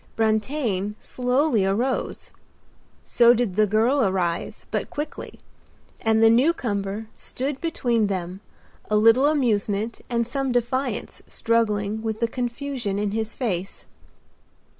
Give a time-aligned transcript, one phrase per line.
[0.15, 2.31] Brantain slowly arose;
[3.03, 5.41] so did the girl arise, but quickly,
[6.01, 8.39] and the newcomer stood between them,
[8.89, 13.85] a little amusement and some defiance struggling with the confusion in his face.